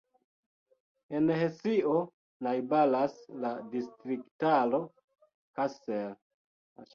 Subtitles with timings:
[1.17, 1.91] En Hesio
[2.47, 3.13] najbaras
[3.45, 4.81] la distriktaro
[5.61, 6.11] Kassel.